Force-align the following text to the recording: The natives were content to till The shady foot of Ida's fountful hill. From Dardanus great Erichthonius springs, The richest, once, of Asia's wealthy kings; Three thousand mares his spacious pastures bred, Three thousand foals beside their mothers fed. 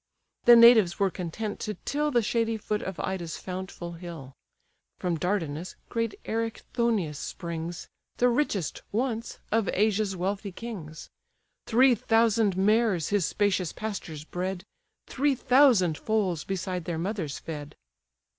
The 0.45 0.55
natives 0.55 0.97
were 0.97 1.11
content 1.11 1.59
to 1.59 1.75
till 1.85 2.09
The 2.09 2.23
shady 2.23 2.57
foot 2.57 2.81
of 2.81 2.99
Ida's 2.99 3.37
fountful 3.37 3.91
hill. 3.99 4.33
From 4.97 5.15
Dardanus 5.15 5.75
great 5.89 6.15
Erichthonius 6.25 7.19
springs, 7.19 7.87
The 8.17 8.27
richest, 8.27 8.81
once, 8.91 9.37
of 9.51 9.69
Asia's 9.71 10.15
wealthy 10.15 10.51
kings; 10.51 11.11
Three 11.67 11.93
thousand 11.93 12.57
mares 12.57 13.09
his 13.09 13.27
spacious 13.27 13.71
pastures 13.71 14.23
bred, 14.23 14.63
Three 15.05 15.35
thousand 15.35 15.99
foals 15.99 16.45
beside 16.45 16.85
their 16.85 16.97
mothers 16.97 17.37
fed. 17.37 17.75